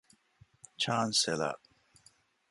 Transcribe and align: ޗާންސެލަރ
ޗާންސެލަރ 0.81 1.51